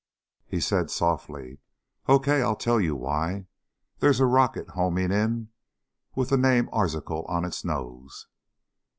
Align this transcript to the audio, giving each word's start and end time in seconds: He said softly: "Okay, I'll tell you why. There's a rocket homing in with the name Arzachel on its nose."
He 0.47 0.59
said 0.59 0.89
softly: 0.89 1.59
"Okay, 2.09 2.41
I'll 2.41 2.55
tell 2.55 2.81
you 2.81 2.95
why. 2.95 3.45
There's 3.99 4.19
a 4.19 4.25
rocket 4.25 4.69
homing 4.69 5.11
in 5.11 5.49
with 6.15 6.29
the 6.29 6.37
name 6.37 6.69
Arzachel 6.73 7.23
on 7.29 7.45
its 7.45 7.63
nose." 7.63 8.25